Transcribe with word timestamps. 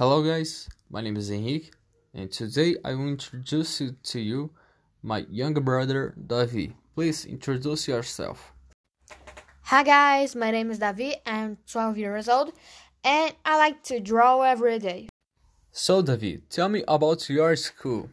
Hello 0.00 0.22
guys, 0.22 0.66
my 0.88 1.02
name 1.02 1.18
is 1.18 1.30
Henrique 1.30 1.72
and 2.14 2.32
today 2.32 2.74
I 2.82 2.94
will 2.94 3.08
introduce 3.08 3.82
you 3.82 3.96
to 4.04 4.18
you 4.18 4.50
my 5.02 5.26
younger 5.28 5.60
brother 5.60 6.14
Davi. 6.16 6.72
Please 6.94 7.26
introduce 7.26 7.86
yourself. 7.86 8.54
Hi 9.64 9.82
guys, 9.82 10.34
my 10.34 10.50
name 10.50 10.70
is 10.70 10.78
Davi. 10.78 11.16
I'm 11.26 11.58
12 11.70 11.98
years 11.98 12.30
old 12.30 12.54
and 13.04 13.34
I 13.44 13.58
like 13.58 13.82
to 13.92 14.00
draw 14.00 14.40
every 14.40 14.78
day. 14.78 15.10
So 15.70 16.02
Davi, 16.02 16.40
tell 16.48 16.70
me 16.70 16.82
about 16.88 17.28
your 17.28 17.54
school. 17.56 18.08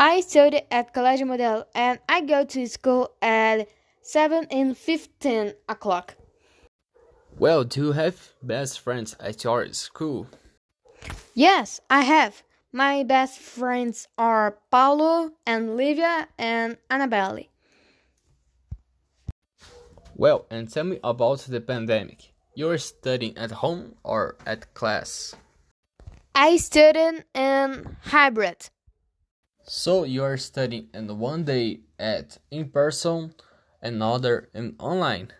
I 0.00 0.18
study 0.22 0.62
at 0.72 0.92
Colégio 0.92 1.28
Modelo 1.30 1.66
and 1.76 2.00
I 2.08 2.22
go 2.22 2.44
to 2.44 2.66
school 2.66 3.12
at 3.22 3.68
7 4.02 4.48
and 4.50 4.76
15 4.76 5.52
o'clock. 5.68 6.16
Well, 7.42 7.64
do 7.64 7.86
you 7.86 7.92
have 7.92 8.34
best 8.40 8.78
friends 8.78 9.16
at 9.18 9.42
your 9.42 9.66
school? 9.72 10.28
Yes, 11.34 11.80
I 11.90 12.02
have. 12.02 12.44
My 12.72 13.02
best 13.02 13.40
friends 13.40 14.06
are 14.16 14.58
Paulo 14.70 15.32
and 15.44 15.76
Livia 15.76 16.28
and 16.38 16.76
Annabelle. 16.88 17.40
Well, 20.14 20.46
and 20.52 20.70
tell 20.70 20.84
me 20.84 21.00
about 21.02 21.40
the 21.40 21.60
pandemic. 21.60 22.32
You're 22.54 22.78
studying 22.78 23.36
at 23.36 23.50
home 23.50 23.96
or 24.04 24.36
at 24.46 24.72
class? 24.74 25.34
I 26.36 26.58
study 26.58 27.24
in 27.34 27.96
hybrid. 28.02 28.70
So 29.64 30.04
you're 30.04 30.36
studying 30.36 30.90
in 30.94 31.18
one 31.18 31.42
day 31.42 31.80
at 31.98 32.38
in 32.52 32.68
person, 32.68 33.34
another 33.82 34.48
in 34.54 34.76
online. 34.78 35.32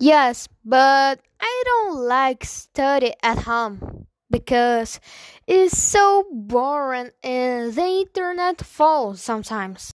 Yes, 0.00 0.48
but 0.64 1.20
I 1.40 1.62
don't 1.64 1.96
like 2.06 2.44
study 2.44 3.14
at 3.22 3.38
home 3.40 4.06
because 4.30 5.00
it's 5.46 5.76
so 5.76 6.24
boring 6.30 7.10
and 7.22 7.74
the 7.74 8.06
internet 8.06 8.60
falls 8.62 9.20
sometimes. 9.20 9.92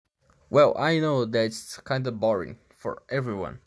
Well, 0.49 0.75
I 0.79 0.99
know 0.99 1.27
that's 1.27 1.79
kind 1.81 2.07
of 2.07 2.19
boring 2.19 2.57
for 2.75 3.03
everyone, 3.11 3.61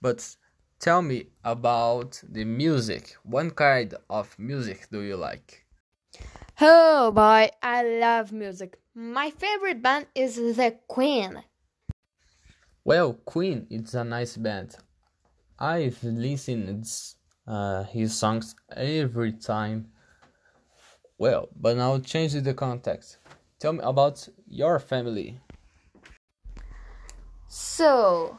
but 0.00 0.36
tell 0.80 1.02
me 1.02 1.26
about 1.44 2.22
the 2.26 2.44
music. 2.44 3.16
What 3.22 3.54
kind 3.54 3.94
of 4.08 4.38
music 4.38 4.88
do 4.90 5.02
you 5.02 5.16
like? 5.16 5.66
Oh 6.60 7.12
boy, 7.12 7.50
I 7.62 7.84
love 7.84 8.32
music. 8.32 8.78
My 8.94 9.30
favorite 9.30 9.82
band 9.82 10.06
is 10.14 10.36
The 10.56 10.78
Queen. 10.88 11.44
Well, 12.84 13.12
Queen 13.12 13.66
is 13.70 13.94
a 13.94 14.02
nice 14.02 14.36
band. 14.38 14.76
I've 15.58 16.02
listened 16.04 16.88
uh, 17.46 17.84
his 17.84 18.16
songs 18.16 18.54
every 18.74 19.32
time. 19.32 19.88
Well, 21.18 21.48
but 21.56 21.76
now 21.76 21.98
change 21.98 22.34
the 22.34 22.54
context. 22.54 23.18
Tell 23.58 23.72
me 23.72 23.80
about 23.82 24.28
your 24.46 24.78
family. 24.78 25.40
So, 27.48 28.38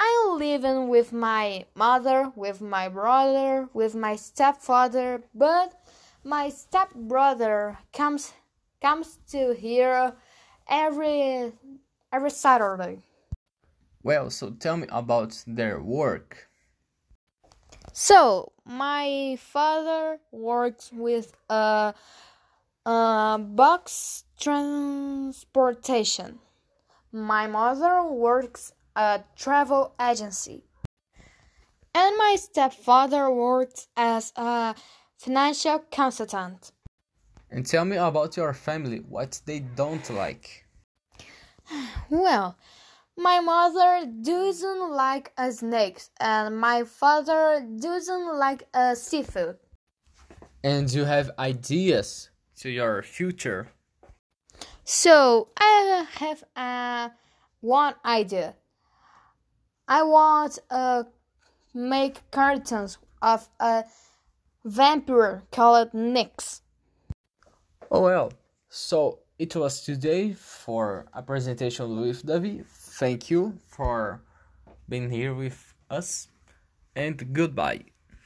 I'm 0.00 0.38
living 0.38 0.88
with 0.88 1.12
my 1.12 1.66
mother, 1.74 2.32
with 2.34 2.60
my 2.60 2.88
brother, 2.88 3.68
with 3.72 3.94
my 3.94 4.16
stepfather, 4.16 5.22
but 5.34 5.80
my 6.24 6.48
stepbrother 6.48 7.78
comes 7.92 8.32
comes 8.80 9.18
to 9.28 9.54
here 9.54 10.14
every 10.66 11.52
every 12.12 12.30
Saturday. 12.30 13.02
Well, 14.04 14.28
so 14.28 14.50
tell 14.50 14.76
me 14.76 14.86
about 14.90 15.42
their 15.46 15.80
work. 15.80 16.50
So, 17.94 18.52
my 18.66 19.38
father 19.40 20.18
works 20.30 20.90
with 20.92 21.34
a, 21.48 21.94
a 22.84 23.38
box 23.40 24.24
transportation. 24.38 26.38
My 27.12 27.46
mother 27.46 28.02
works 28.02 28.74
at 28.94 29.34
travel 29.36 29.94
agency. 29.98 30.64
And 31.94 32.14
my 32.18 32.36
stepfather 32.38 33.30
works 33.30 33.88
as 33.96 34.34
a 34.36 34.74
financial 35.16 35.78
consultant. 35.90 36.72
And 37.50 37.64
tell 37.64 37.86
me 37.86 37.96
about 37.96 38.36
your 38.36 38.52
family, 38.52 38.98
what 38.98 39.40
they 39.46 39.60
don't 39.60 40.10
like. 40.10 40.66
Well, 42.10 42.58
my 43.16 43.40
mother 43.40 44.06
doesn't 44.22 44.90
like 44.90 45.32
a 45.38 45.52
snakes, 45.52 46.10
and 46.20 46.58
my 46.58 46.84
father 46.84 47.66
doesn't 47.78 48.38
like 48.38 48.66
a 48.74 48.96
seafood. 48.96 49.56
And 50.62 50.92
you 50.92 51.04
have 51.04 51.30
ideas 51.38 52.30
to 52.56 52.70
your 52.70 53.02
future. 53.02 53.68
So 54.84 55.48
I 55.56 56.06
have 56.14 56.44
uh, 56.56 57.08
one 57.60 57.94
idea. 58.04 58.54
I 59.86 60.02
want 60.02 60.54
to 60.54 60.74
uh, 60.74 61.04
make 61.74 62.30
cartoons 62.30 62.98
of 63.20 63.48
a 63.60 63.84
vampire 64.64 65.42
called 65.50 65.92
Nyx. 65.92 66.62
Oh 67.90 68.02
well, 68.02 68.32
so 68.68 69.20
it 69.38 69.56
was 69.56 69.80
today 69.80 70.32
for 70.32 71.06
a 71.12 71.22
presentation 71.22 72.00
with 72.00 72.24
Davi. 72.24 72.64
Thank 72.66 73.30
you 73.30 73.58
for 73.66 74.22
being 74.88 75.10
here 75.10 75.34
with 75.34 75.74
us 75.90 76.28
and 76.94 77.32
goodbye. 77.32 77.93